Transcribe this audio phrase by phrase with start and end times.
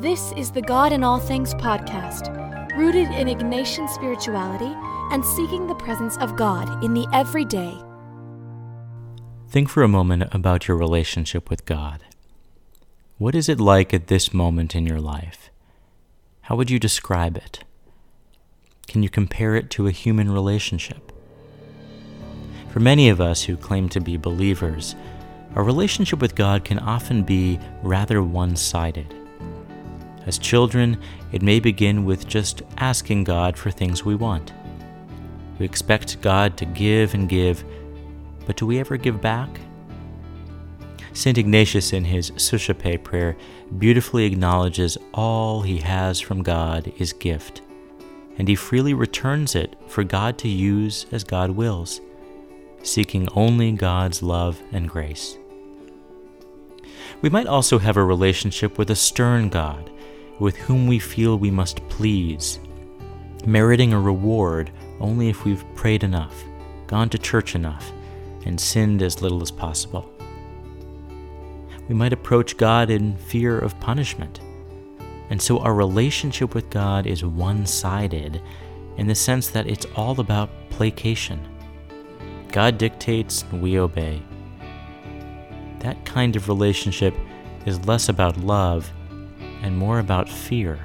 [0.00, 2.32] This is the God in All Things podcast,
[2.76, 4.72] rooted in Ignatian spirituality
[5.10, 7.76] and seeking the presence of God in the everyday.
[9.48, 12.04] Think for a moment about your relationship with God.
[13.16, 15.50] What is it like at this moment in your life?
[16.42, 17.64] How would you describe it?
[18.86, 21.10] Can you compare it to a human relationship?
[22.68, 24.94] For many of us who claim to be believers,
[25.56, 29.12] our relationship with God can often be rather one sided.
[30.28, 31.00] As children,
[31.32, 34.52] it may begin with just asking God for things we want.
[35.58, 37.64] We expect God to give and give,
[38.44, 39.48] but do we ever give back?
[41.14, 41.38] St.
[41.38, 43.38] Ignatius, in his Suscipe prayer,
[43.78, 47.62] beautifully acknowledges all he has from God is gift,
[48.36, 52.02] and he freely returns it for God to use as God wills,
[52.82, 55.38] seeking only God's love and grace.
[57.22, 59.90] We might also have a relationship with a stern God,
[60.38, 62.58] with whom we feel we must please,
[63.44, 66.44] meriting a reward only if we've prayed enough,
[66.86, 67.92] gone to church enough,
[68.44, 70.10] and sinned as little as possible.
[71.88, 74.40] We might approach God in fear of punishment.
[75.30, 78.42] And so our relationship with God is one sided
[78.96, 81.40] in the sense that it's all about placation.
[82.50, 84.22] God dictates, we obey.
[85.80, 87.14] That kind of relationship
[87.66, 88.90] is less about love
[89.62, 90.78] and more about fear.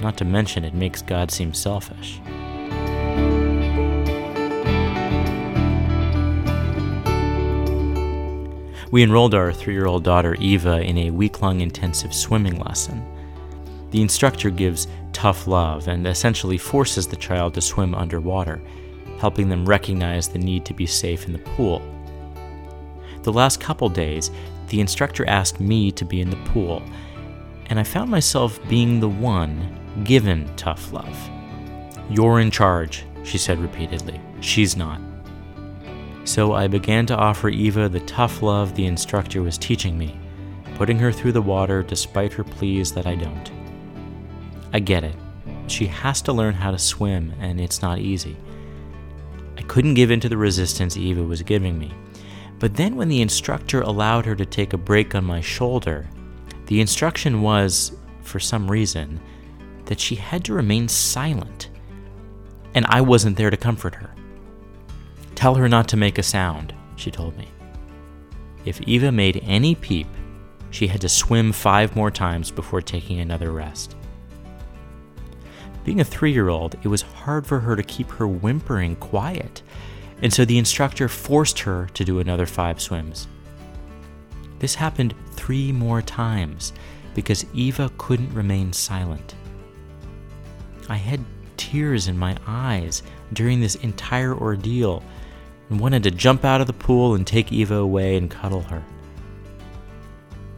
[0.00, 2.20] Not to mention, it makes God seem selfish.
[8.90, 13.04] We enrolled our three year old daughter Eva in a week long intensive swimming lesson.
[13.90, 18.62] The instructor gives tough love and essentially forces the child to swim underwater,
[19.18, 21.82] helping them recognize the need to be safe in the pool.
[23.22, 24.30] The last couple days,
[24.68, 26.82] the instructor asked me to be in the pool,
[27.66, 31.30] and I found myself being the one given tough love.
[32.10, 34.20] You're in charge, she said repeatedly.
[34.40, 35.00] She's not.
[36.24, 40.18] So I began to offer Eva the tough love the instructor was teaching me,
[40.74, 43.50] putting her through the water despite her pleas that I don't.
[44.72, 45.14] I get it.
[45.66, 48.36] She has to learn how to swim, and it's not easy.
[49.56, 51.92] I couldn't give in to the resistance Eva was giving me.
[52.58, 56.08] But then, when the instructor allowed her to take a break on my shoulder,
[56.66, 57.92] the instruction was,
[58.22, 59.20] for some reason,
[59.84, 61.68] that she had to remain silent.
[62.74, 64.14] And I wasn't there to comfort her.
[65.34, 67.48] Tell her not to make a sound, she told me.
[68.64, 70.06] If Eva made any peep,
[70.70, 73.94] she had to swim five more times before taking another rest.
[75.84, 79.62] Being a three year old, it was hard for her to keep her whimpering quiet,
[80.22, 83.28] and so the instructor forced her to do another five swims.
[84.60, 86.72] This happened three more times
[87.14, 89.34] because Eva couldn't remain silent.
[90.88, 91.24] I had
[91.56, 93.02] tears in my eyes
[93.32, 95.02] during this entire ordeal
[95.70, 98.82] and wanted to jump out of the pool and take Eva away and cuddle her.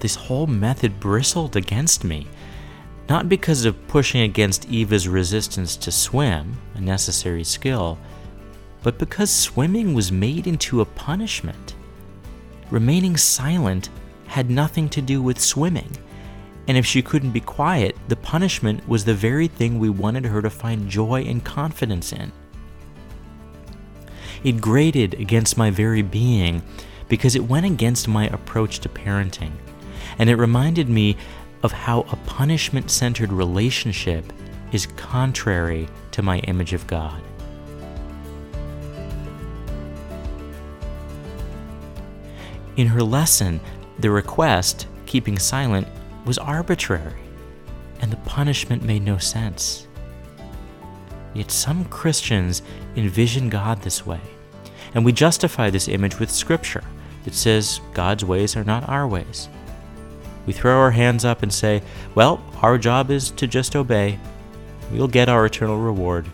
[0.00, 2.26] This whole method bristled against me,
[3.08, 7.98] not because of pushing against Eva's resistance to swim, a necessary skill,
[8.82, 11.74] but because swimming was made into a punishment.
[12.70, 13.90] Remaining silent
[14.30, 15.90] had nothing to do with swimming,
[16.68, 20.40] and if she couldn't be quiet, the punishment was the very thing we wanted her
[20.40, 22.30] to find joy and confidence in.
[24.44, 26.62] It grated against my very being
[27.08, 29.50] because it went against my approach to parenting,
[30.16, 31.16] and it reminded me
[31.64, 34.32] of how a punishment centered relationship
[34.70, 37.20] is contrary to my image of God.
[42.76, 43.60] In her lesson,
[44.02, 45.86] the request, keeping silent,
[46.24, 47.20] was arbitrary,
[48.00, 49.86] and the punishment made no sense.
[51.34, 52.62] Yet some Christians
[52.96, 54.20] envision God this way,
[54.94, 56.84] and we justify this image with Scripture
[57.24, 59.48] that says God's ways are not our ways.
[60.46, 61.82] We throw our hands up and say,
[62.14, 64.18] Well, our job is to just obey.
[64.90, 66.26] We'll get our eternal reward.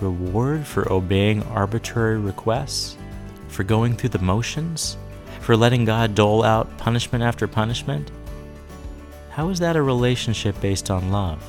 [0.00, 2.96] Reward for obeying arbitrary requests?
[3.48, 4.96] For going through the motions?
[5.42, 8.12] For letting God dole out punishment after punishment?
[9.30, 11.44] How is that a relationship based on love?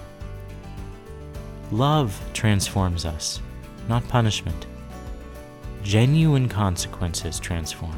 [1.71, 3.39] Love transforms us,
[3.87, 4.65] not punishment.
[5.83, 7.95] Genuine consequences transform,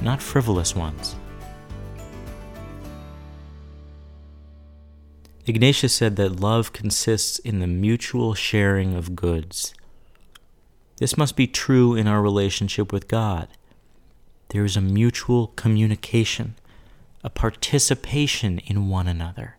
[0.00, 1.16] not frivolous ones.
[5.44, 9.74] Ignatius said that love consists in the mutual sharing of goods.
[10.98, 13.48] This must be true in our relationship with God.
[14.52, 16.56] There is a mutual communication,
[17.24, 19.56] a participation in one another.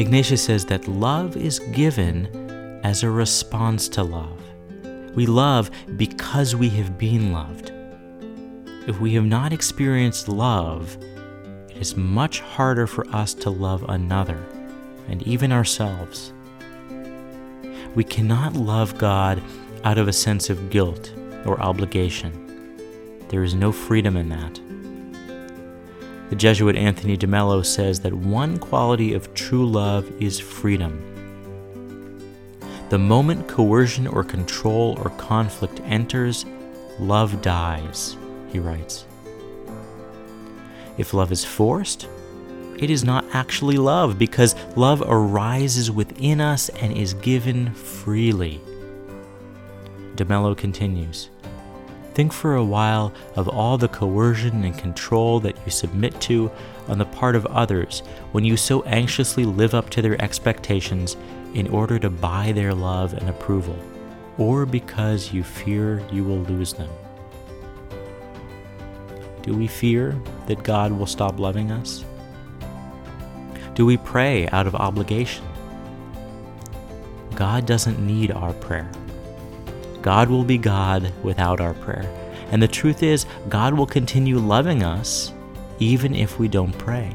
[0.00, 4.40] Ignatius says that love is given as a response to love.
[5.14, 7.70] We love because we have been loved.
[8.88, 10.96] If we have not experienced love,
[11.68, 14.42] it is much harder for us to love another
[15.06, 16.32] and even ourselves.
[17.98, 19.42] We cannot love God
[19.82, 21.12] out of a sense of guilt
[21.44, 22.30] or obligation.
[23.28, 24.60] There is no freedom in that.
[26.30, 31.02] The Jesuit Anthony de Mello says that one quality of true love is freedom.
[32.88, 36.46] The moment coercion or control or conflict enters,
[37.00, 38.16] love dies,
[38.52, 39.06] he writes.
[40.98, 42.06] If love is forced,
[42.78, 48.60] it is not actually love because love arises within us and is given freely.
[50.16, 51.30] De Mello continues
[52.14, 56.50] Think for a while of all the coercion and control that you submit to
[56.88, 58.00] on the part of others
[58.32, 61.16] when you so anxiously live up to their expectations
[61.54, 63.78] in order to buy their love and approval,
[64.36, 66.90] or because you fear you will lose them?
[69.42, 72.04] Do we fear that God will stop loving us?
[73.78, 75.44] Do we pray out of obligation?
[77.36, 78.90] God doesn't need our prayer.
[80.02, 82.12] God will be God without our prayer.
[82.50, 85.32] And the truth is, God will continue loving us
[85.78, 87.14] even if we don't pray.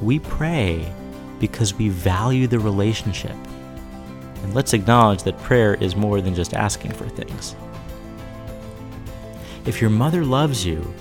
[0.00, 0.94] We pray
[1.40, 3.34] because we value the relationship.
[4.44, 7.56] And let's acknowledge that prayer is more than just asking for things.
[9.66, 10.94] If your mother loves you,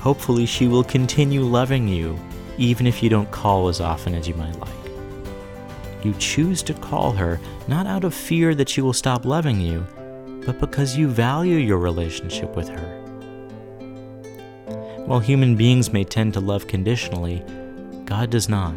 [0.00, 2.20] hopefully she will continue loving you
[2.58, 4.68] even if you don't call as often as you might like.
[6.04, 9.86] You choose to call her not out of fear that she will stop loving you,
[10.44, 12.98] but because you value your relationship with her.
[15.06, 17.42] While human beings may tend to love conditionally,
[18.04, 18.76] God does not.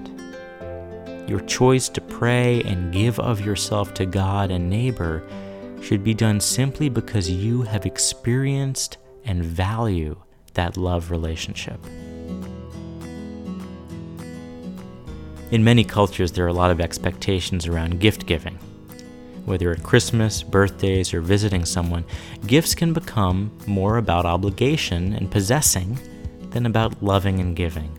[1.28, 5.24] Your choice to pray and give of yourself to God and neighbor
[5.82, 10.22] should be done simply because you have experienced and value
[10.54, 11.80] that love relationship.
[15.52, 18.58] In many cultures, there are a lot of expectations around gift giving.
[19.44, 22.06] Whether at Christmas, birthdays, or visiting someone,
[22.48, 26.00] gifts can become more about obligation and possessing
[26.52, 27.92] than about loving and giving.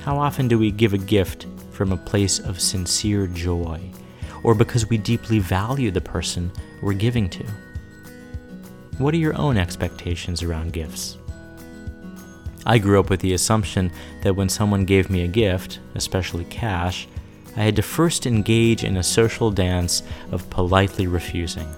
[0.00, 3.78] How often do we give a gift from a place of sincere joy,
[4.42, 6.50] or because we deeply value the person
[6.80, 7.44] we're giving to?
[8.96, 11.18] What are your own expectations around gifts?
[12.66, 17.06] I grew up with the assumption that when someone gave me a gift, especially cash,
[17.56, 20.02] I had to first engage in a social dance
[20.32, 21.68] of politely refusing.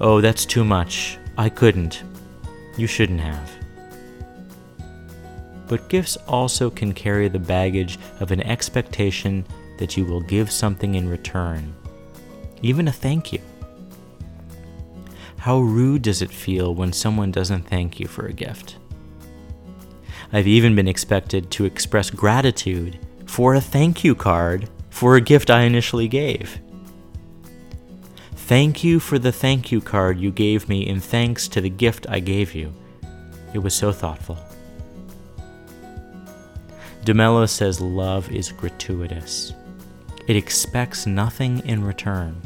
[0.00, 1.18] Oh, that's too much.
[1.36, 2.02] I couldn't.
[2.76, 3.50] You shouldn't have.
[5.68, 9.44] But gifts also can carry the baggage of an expectation
[9.78, 11.74] that you will give something in return,
[12.62, 13.40] even a thank you.
[15.36, 18.76] How rude does it feel when someone doesn't thank you for a gift?
[20.32, 25.50] I've even been expected to express gratitude for a thank you card for a gift
[25.50, 26.60] I initially gave.
[28.34, 32.06] Thank you for the thank you card you gave me in thanks to the gift
[32.08, 32.72] I gave you.
[33.54, 34.38] It was so thoughtful.
[37.04, 39.54] De Mello says love is gratuitous.
[40.26, 42.40] It expects nothing in return.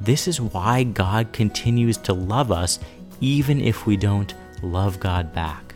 [0.00, 2.78] This is why God continues to love us
[3.20, 5.73] even if we don't love God back.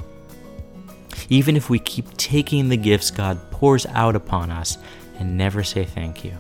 [1.29, 4.79] Even if we keep taking the gifts God pours out upon us
[5.19, 6.33] and never say thank you.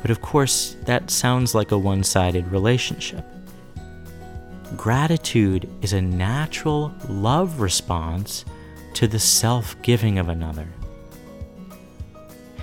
[0.00, 3.24] But of course, that sounds like a one sided relationship.
[4.76, 8.44] Gratitude is a natural love response
[8.94, 10.68] to the self giving of another.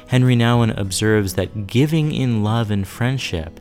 [0.07, 3.59] Henri Nouwen observes that giving in love and friendship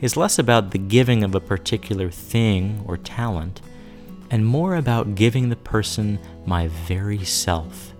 [0.00, 3.60] is less about the giving of a particular thing or talent
[4.30, 7.92] and more about giving the person my very self.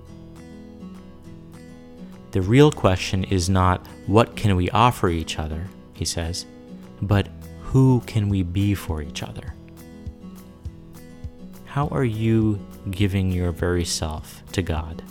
[2.32, 6.46] The real question is not what can we offer each other, he says,
[7.00, 7.28] but
[7.62, 9.54] who can we be for each other?
[11.64, 12.58] How are you
[12.90, 15.02] giving your very self to God?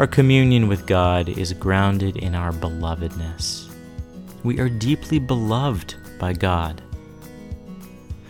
[0.00, 3.70] Our communion with God is grounded in our belovedness.
[4.42, 6.80] We are deeply beloved by God.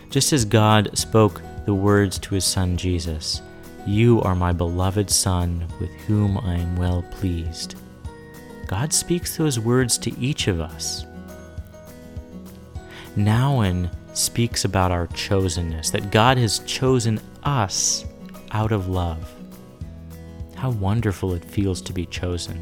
[0.09, 3.41] Just as God spoke the words to his Son Jesus,
[3.87, 7.75] You are my beloved Son, with whom I am well pleased.
[8.67, 11.05] God speaks those words to each of us.
[13.15, 18.03] Nouwen speaks about our chosenness, that God has chosen us
[18.51, 19.33] out of love.
[20.61, 22.61] How wonderful it feels to be chosen.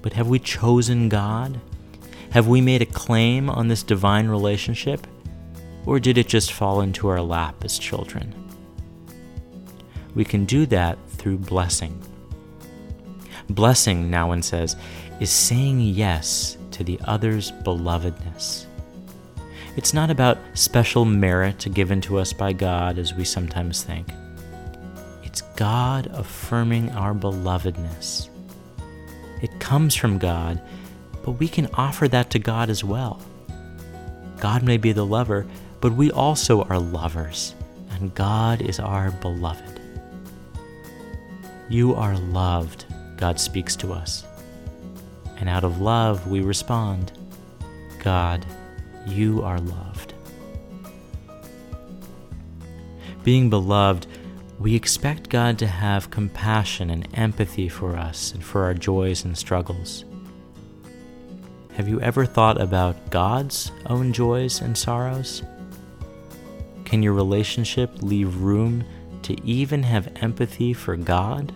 [0.00, 1.60] But have we chosen God?
[2.30, 5.06] Have we made a claim on this divine relationship?
[5.84, 8.34] Or did it just fall into our lap as children?
[10.14, 12.02] We can do that through blessing.
[13.50, 14.74] Blessing, Nouwen says,
[15.20, 18.64] is saying yes to the other's belovedness.
[19.76, 24.08] It's not about special merit given to us by God as we sometimes think.
[25.56, 28.28] God affirming our belovedness.
[29.42, 30.60] It comes from God,
[31.22, 33.20] but we can offer that to God as well.
[34.40, 35.46] God may be the lover,
[35.80, 37.54] but we also are lovers,
[37.90, 39.80] and God is our beloved.
[41.68, 42.84] You are loved,
[43.16, 44.24] God speaks to us.
[45.36, 47.12] And out of love, we respond,
[48.02, 48.44] God,
[49.06, 50.14] you are loved.
[53.22, 54.06] Being beloved,
[54.58, 59.36] we expect God to have compassion and empathy for us and for our joys and
[59.36, 60.04] struggles.
[61.74, 65.42] Have you ever thought about God's own joys and sorrows?
[66.84, 68.84] Can your relationship leave room
[69.22, 71.52] to even have empathy for God?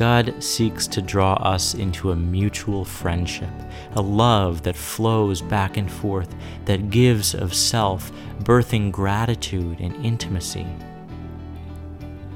[0.00, 3.50] God seeks to draw us into a mutual friendship,
[3.92, 10.66] a love that flows back and forth, that gives of self, birthing gratitude and intimacy.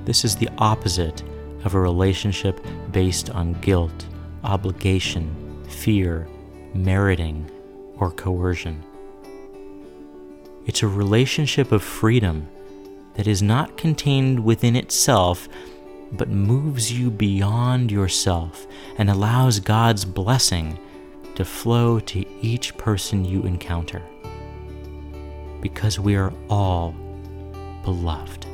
[0.04, 1.22] This is the opposite
[1.64, 2.60] of a relationship
[2.92, 4.08] based on guilt,
[4.42, 6.28] obligation, fear,
[6.74, 7.50] meriting,
[7.96, 8.84] or coercion.
[10.66, 12.46] It's a relationship of freedom
[13.14, 15.48] that is not contained within itself
[16.16, 18.66] but moves you beyond yourself
[18.98, 20.78] and allows God's blessing
[21.34, 24.02] to flow to each person you encounter.
[25.60, 26.94] Because we are all
[27.84, 28.46] beloved.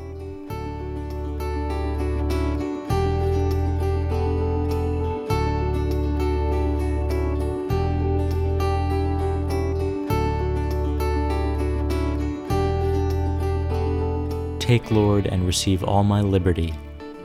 [14.61, 16.73] Take, Lord, and receive all my liberty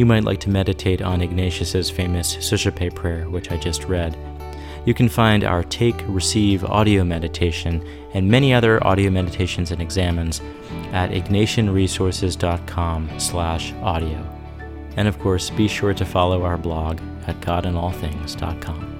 [0.00, 4.16] You might like to meditate on Ignatius's famous Suscipe prayer, which I just read.
[4.86, 10.40] You can find our Take, Receive audio meditation and many other audio meditations and examens
[10.92, 14.26] at ignatianresources.com slash audio.
[14.96, 18.99] And of course, be sure to follow our blog at godinallthings.com.